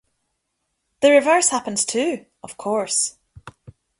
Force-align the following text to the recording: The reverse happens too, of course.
The 1.01 1.11
reverse 1.11 1.49
happens 1.49 1.85
too, 1.85 2.25
of 2.41 2.57
course. 2.57 3.17